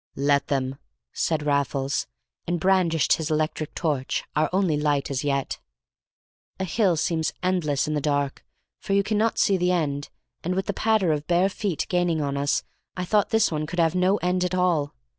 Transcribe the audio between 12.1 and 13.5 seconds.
on us, I thought